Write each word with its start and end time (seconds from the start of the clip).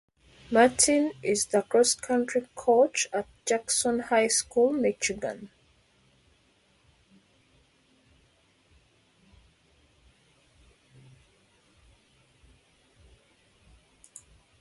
Martin 0.49 1.11
is 1.21 1.45
the 1.45 1.61
cross 1.61 1.93
country 1.93 2.47
coach 2.55 3.05
at 3.13 3.27
Jackson 3.45 3.99
High 3.99 4.29
School 4.29 4.73
(Michigan). 4.73 5.51